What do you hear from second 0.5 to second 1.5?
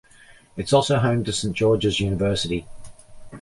It is also home to